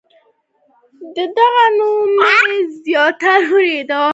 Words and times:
د 1.15 1.17
هغه 1.37 1.65
نوم 1.77 2.09
مې 2.17 2.55
زیات 2.83 3.21
اوریدلی 3.33 3.99